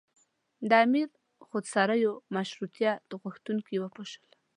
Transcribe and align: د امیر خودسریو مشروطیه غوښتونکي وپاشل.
د 0.69 0.71
امیر 0.85 1.07
خودسریو 1.47 2.13
مشروطیه 2.35 2.91
غوښتونکي 3.21 3.75
وپاشل. 3.79 4.25